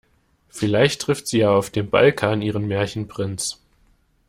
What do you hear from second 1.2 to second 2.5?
sie ja auf dem Balkan